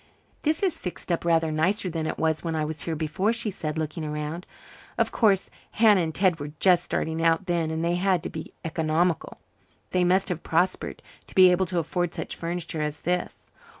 [0.41, 3.51] "This is fixed up much nicer than it was when I was here before," she
[3.51, 4.47] said, looking around.
[4.97, 8.51] "Of course, Hannah and Ted were just starting out then and they had to be
[8.65, 9.37] economical.
[9.91, 13.35] They must have prospered, to be able to afford such furniture as this.